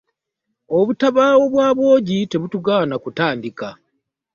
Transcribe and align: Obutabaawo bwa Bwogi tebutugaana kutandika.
Obutabaawo 0.77 1.43
bwa 1.53 1.67
Bwogi 1.77 2.19
tebutugaana 2.31 2.95
kutandika. 3.03 3.67